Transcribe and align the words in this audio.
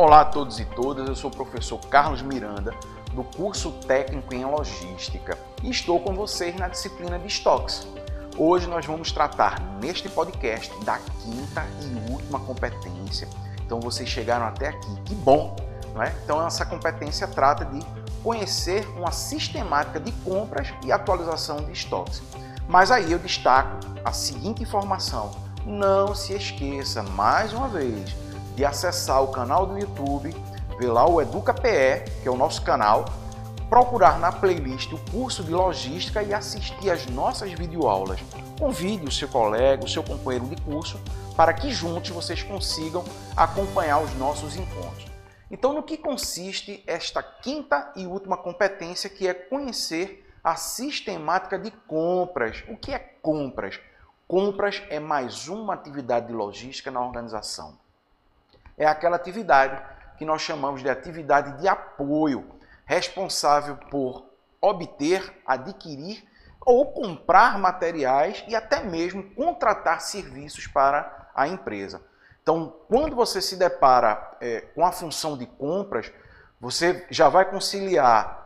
Olá 0.00 0.20
a 0.20 0.24
todos 0.24 0.60
e 0.60 0.64
todas, 0.64 1.08
eu 1.08 1.16
sou 1.16 1.28
o 1.28 1.34
professor 1.34 1.80
Carlos 1.88 2.22
Miranda, 2.22 2.72
do 3.12 3.24
curso 3.24 3.72
técnico 3.84 4.32
em 4.32 4.44
logística, 4.44 5.36
e 5.60 5.70
estou 5.70 5.98
com 5.98 6.14
vocês 6.14 6.54
na 6.54 6.68
disciplina 6.68 7.18
de 7.18 7.26
estoques. 7.26 7.84
Hoje 8.36 8.68
nós 8.68 8.86
vamos 8.86 9.10
tratar 9.10 9.60
neste 9.82 10.08
podcast 10.08 10.72
da 10.84 10.98
quinta 10.98 11.66
e 11.82 12.12
última 12.12 12.38
competência. 12.38 13.28
Então 13.66 13.80
vocês 13.80 14.08
chegaram 14.08 14.46
até 14.46 14.68
aqui, 14.68 15.00
que 15.04 15.16
bom, 15.16 15.56
não 15.92 16.00
é? 16.00 16.14
Então 16.22 16.46
essa 16.46 16.64
competência 16.64 17.26
trata 17.26 17.64
de 17.64 17.84
conhecer 18.22 18.88
uma 18.96 19.10
sistemática 19.10 19.98
de 19.98 20.12
compras 20.12 20.72
e 20.84 20.92
atualização 20.92 21.64
de 21.64 21.72
estoques. 21.72 22.22
Mas 22.68 22.92
aí 22.92 23.10
eu 23.10 23.18
destaco 23.18 23.80
a 24.04 24.12
seguinte 24.12 24.62
informação: 24.62 25.32
não 25.66 26.14
se 26.14 26.34
esqueça 26.34 27.02
mais 27.02 27.52
uma 27.52 27.66
vez 27.66 28.27
de 28.58 28.64
acessar 28.64 29.22
o 29.22 29.28
canal 29.28 29.66
do 29.66 29.78
YouTube, 29.78 30.34
ver 30.80 30.88
lá 30.88 31.08
o 31.08 31.22
Educa 31.22 31.54
PE, 31.54 32.10
que 32.20 32.26
é 32.26 32.30
o 32.30 32.36
nosso 32.36 32.60
canal, 32.62 33.04
procurar 33.70 34.18
na 34.18 34.32
playlist 34.32 34.92
o 34.92 34.98
curso 35.12 35.44
de 35.44 35.52
logística 35.52 36.24
e 36.24 36.34
assistir 36.34 36.90
às 36.90 37.06
nossas 37.06 37.52
videoaulas. 37.52 38.18
Convide 38.58 39.04
o 39.04 39.12
seu 39.12 39.28
colega, 39.28 39.84
o 39.84 39.88
seu 39.88 40.02
companheiro 40.02 40.48
de 40.48 40.60
curso, 40.62 41.00
para 41.36 41.52
que 41.52 41.70
juntos 41.70 42.10
vocês 42.10 42.42
consigam 42.42 43.04
acompanhar 43.36 44.00
os 44.00 44.12
nossos 44.14 44.56
encontros. 44.56 45.06
Então, 45.48 45.72
no 45.72 45.84
que 45.84 45.96
consiste 45.96 46.82
esta 46.84 47.22
quinta 47.22 47.92
e 47.94 48.08
última 48.08 48.36
competência, 48.36 49.08
que 49.08 49.28
é 49.28 49.34
conhecer 49.34 50.28
a 50.42 50.56
sistemática 50.56 51.56
de 51.56 51.70
compras? 51.70 52.64
O 52.68 52.76
que 52.76 52.92
é 52.92 52.98
compras? 52.98 53.78
Compras 54.26 54.82
é 54.90 54.98
mais 54.98 55.46
uma 55.46 55.74
atividade 55.74 56.26
de 56.26 56.32
logística 56.32 56.90
na 56.90 57.00
organização. 57.00 57.78
É 58.78 58.86
aquela 58.86 59.16
atividade 59.16 59.82
que 60.16 60.24
nós 60.24 60.40
chamamos 60.40 60.80
de 60.80 60.88
atividade 60.88 61.60
de 61.60 61.68
apoio, 61.68 62.58
responsável 62.86 63.76
por 63.90 64.24
obter, 64.60 65.42
adquirir 65.46 66.24
ou 66.64 66.92
comprar 66.92 67.58
materiais 67.58 68.44
e 68.48 68.54
até 68.54 68.82
mesmo 68.82 69.22
contratar 69.34 70.00
serviços 70.00 70.66
para 70.66 71.30
a 71.34 71.46
empresa. 71.48 72.02
Então, 72.42 72.76
quando 72.88 73.14
você 73.14 73.40
se 73.40 73.56
depara 73.56 74.36
é, 74.40 74.62
com 74.74 74.84
a 74.84 74.92
função 74.92 75.36
de 75.36 75.46
compras, 75.46 76.10
você 76.60 77.06
já 77.10 77.28
vai 77.28 77.44
conciliar 77.44 78.38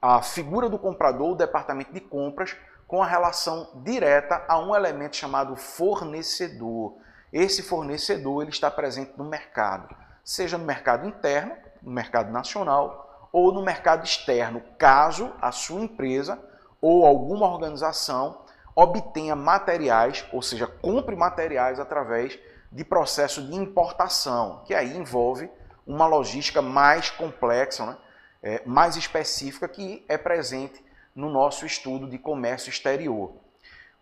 a 0.00 0.20
figura 0.20 0.68
do 0.68 0.78
comprador, 0.78 1.30
o 1.30 1.36
departamento 1.36 1.92
de 1.92 2.00
compras, 2.00 2.56
com 2.86 3.02
a 3.02 3.06
relação 3.06 3.70
direta 3.84 4.44
a 4.46 4.58
um 4.58 4.74
elemento 4.74 5.16
chamado 5.16 5.56
fornecedor. 5.56 6.96
Esse 7.32 7.62
fornecedor 7.62 8.42
ele 8.42 8.50
está 8.50 8.70
presente 8.70 9.12
no 9.16 9.24
mercado, 9.24 9.94
seja 10.22 10.58
no 10.58 10.64
mercado 10.64 11.06
interno, 11.06 11.56
no 11.82 11.90
mercado 11.90 12.30
nacional 12.30 13.28
ou 13.32 13.52
no 13.52 13.62
mercado 13.62 14.04
externo, 14.04 14.62
caso 14.76 15.32
a 15.40 15.50
sua 15.50 15.80
empresa 15.80 16.38
ou 16.80 17.06
alguma 17.06 17.46
organização 17.46 18.42
obtenha 18.74 19.34
materiais, 19.34 20.26
ou 20.32 20.42
seja, 20.42 20.66
compre 20.66 21.16
materiais 21.16 21.80
através 21.80 22.38
de 22.70 22.84
processo 22.84 23.42
de 23.42 23.54
importação, 23.54 24.62
que 24.64 24.74
aí 24.74 24.96
envolve 24.96 25.50
uma 25.86 26.06
logística 26.06 26.62
mais 26.62 27.10
complexa, 27.10 27.86
né? 27.86 27.96
é, 28.42 28.62
mais 28.64 28.96
específica, 28.96 29.68
que 29.68 30.04
é 30.08 30.18
presente 30.18 30.82
no 31.14 31.30
nosso 31.30 31.66
estudo 31.66 32.08
de 32.08 32.18
comércio 32.18 32.70
exterior. 32.70 33.32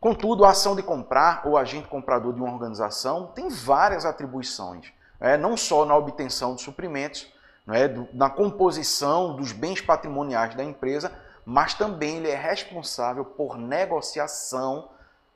Contudo, 0.00 0.46
a 0.46 0.50
ação 0.50 0.74
de 0.74 0.82
comprar 0.82 1.42
ou 1.44 1.58
agente 1.58 1.86
comprador 1.86 2.32
de 2.32 2.40
uma 2.40 2.50
organização 2.50 3.26
tem 3.34 3.50
várias 3.50 4.06
atribuições, 4.06 4.90
né? 5.20 5.36
não 5.36 5.58
só 5.58 5.84
na 5.84 5.94
obtenção 5.94 6.54
de 6.54 6.62
suprimentos, 6.62 7.30
né? 7.66 7.82
na 8.14 8.30
composição 8.30 9.36
dos 9.36 9.52
bens 9.52 9.82
patrimoniais 9.82 10.54
da 10.54 10.64
empresa, 10.64 11.12
mas 11.44 11.74
também 11.74 12.16
ele 12.16 12.30
é 12.30 12.34
responsável 12.34 13.26
por 13.26 13.58
negociação 13.58 14.88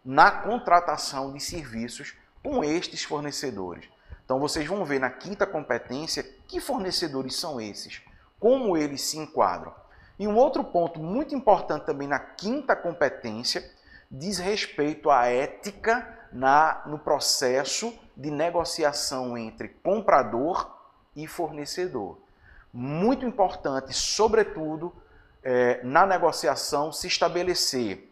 na 0.02 0.30
contratação 0.30 1.34
de 1.34 1.40
serviços 1.40 2.14
com 2.42 2.64
estes 2.64 3.04
fornecedores. 3.04 3.84
Então 4.24 4.40
vocês 4.40 4.66
vão 4.66 4.82
ver 4.82 4.98
na 4.98 5.10
quinta 5.10 5.46
competência 5.46 6.22
que 6.48 6.58
fornecedores 6.58 7.36
são 7.36 7.60
esses, 7.60 8.00
como 8.40 8.78
eles 8.78 9.02
se 9.02 9.18
enquadram. 9.18 9.74
E 10.18 10.26
um 10.26 10.36
outro 10.36 10.64
ponto 10.64 11.00
muito 11.00 11.34
importante 11.34 11.84
também 11.84 12.08
na 12.08 12.18
quinta 12.18 12.74
competência 12.74 13.62
diz 14.10 14.38
respeito 14.38 15.10
à 15.10 15.26
ética 15.26 16.06
na, 16.32 16.82
no 16.86 16.98
processo 16.98 17.92
de 18.16 18.30
negociação 18.30 19.36
entre 19.36 19.68
comprador 19.68 20.72
e 21.14 21.26
fornecedor. 21.26 22.18
Muito 22.72 23.24
importante, 23.24 23.92
sobretudo, 23.92 24.94
é, 25.42 25.82
na 25.84 26.06
negociação, 26.06 26.92
se 26.92 27.06
estabelecer 27.06 28.10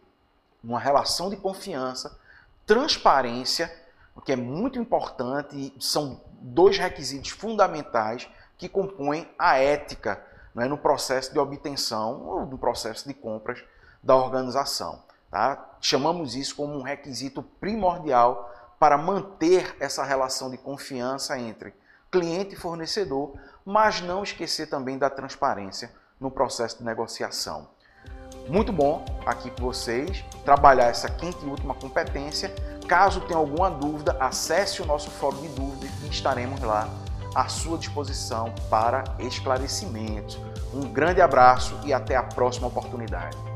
uma 0.63 0.79
relação 0.79 1.29
de 1.29 1.35
confiança, 1.35 2.17
transparência 2.65 3.71
o 4.15 4.21
que 4.21 4.31
é 4.31 4.35
muito 4.35 4.79
importante, 4.79 5.73
são 5.79 6.21
dois 6.39 6.77
requisitos 6.77 7.31
fundamentais 7.31 8.29
que 8.57 8.69
compõem 8.69 9.27
a 9.37 9.57
ética 9.57 10.23
né, 10.53 10.65
no 10.65 10.77
processo 10.77 11.33
de 11.33 11.39
obtenção 11.39 12.21
ou 12.27 12.45
no 12.45 12.57
processo 12.57 13.07
de 13.07 13.13
compras 13.13 13.63
da 14.01 14.15
organização. 14.15 15.01
Tá? 15.33 15.77
Chamamos 15.81 16.35
isso 16.35 16.55
como 16.55 16.77
um 16.77 16.83
requisito 16.83 17.41
primordial 17.41 18.53
para 18.77 18.99
manter 18.99 19.75
essa 19.79 20.03
relação 20.03 20.51
de 20.51 20.59
confiança 20.59 21.39
entre 21.39 21.73
cliente 22.11 22.53
e 22.53 22.55
fornecedor, 22.55 23.33
mas 23.65 23.99
não 23.99 24.21
esquecer 24.21 24.67
também 24.67 24.95
da 24.95 25.09
transparência 25.09 25.91
no 26.19 26.29
processo 26.29 26.77
de 26.77 26.83
negociação. 26.83 27.67
Muito 28.47 28.71
bom 28.71 29.03
aqui 29.25 29.49
com 29.49 29.63
vocês 29.63 30.23
trabalhar 30.45 30.89
essa 30.89 31.09
quinta 31.09 31.43
e 31.43 31.49
última 31.49 31.73
competência 31.73 32.53
Caso 32.87 33.21
tenha 33.21 33.39
alguma 33.39 33.71
dúvida, 33.71 34.15
acesse 34.19 34.81
o 34.81 34.85
nosso 34.85 35.09
fórum 35.09 35.41
de 35.41 35.47
dúvidas 35.47 35.89
e 36.03 36.09
estaremos 36.09 36.61
lá 36.61 36.87
à 37.33 37.47
sua 37.47 37.77
disposição 37.77 38.53
para 38.69 39.03
esclarecimentos. 39.19 40.37
Um 40.73 40.81
grande 40.91 41.21
abraço 41.21 41.79
e 41.85 41.93
até 41.93 42.15
a 42.15 42.23
próxima 42.23 42.67
oportunidade. 42.67 43.52